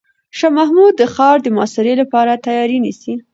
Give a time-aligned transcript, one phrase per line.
[0.37, 3.13] شاه محمود د ښار د محاصرې لپاره تیاری نیسي.